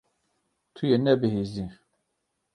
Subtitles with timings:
[0.75, 1.65] Tu yê nebihîzî.